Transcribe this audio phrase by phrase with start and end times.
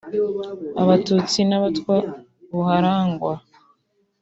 [0.81, 1.95] abatutsi n’abatwa
[2.49, 3.31] buharangwa